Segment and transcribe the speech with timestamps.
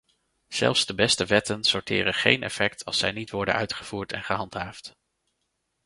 [0.47, 4.95] Zelfs de beste wetten sorteren geen effect als zij niet worden uitgevoerd en gehandhaafd.